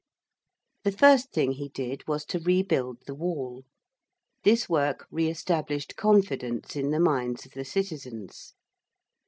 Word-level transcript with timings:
The 0.83 0.91
first 0.91 1.31
thing 1.31 1.51
he 1.51 1.69
did 1.69 2.07
was 2.07 2.25
to 2.25 2.39
rebuild 2.39 3.03
the 3.05 3.13
wall. 3.13 3.65
This 4.43 4.67
work 4.67 5.05
re 5.11 5.27
established 5.29 5.95
confidence 5.95 6.75
in 6.75 6.89
the 6.89 6.99
minds 6.99 7.45
of 7.45 7.51
the 7.51 7.63
citizens. 7.65 8.55